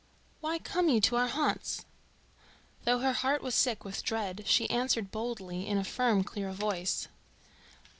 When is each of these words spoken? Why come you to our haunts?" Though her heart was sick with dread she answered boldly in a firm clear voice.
Why 0.39 0.57
come 0.57 0.89
you 0.89 0.99
to 0.99 1.15
our 1.17 1.27
haunts?" 1.27 1.85
Though 2.85 2.97
her 3.01 3.13
heart 3.13 3.43
was 3.43 3.53
sick 3.53 3.85
with 3.85 4.01
dread 4.03 4.45
she 4.47 4.67
answered 4.71 5.11
boldly 5.11 5.67
in 5.67 5.77
a 5.77 5.83
firm 5.83 6.23
clear 6.23 6.51
voice. 6.51 7.07